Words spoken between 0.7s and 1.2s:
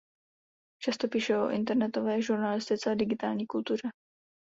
Často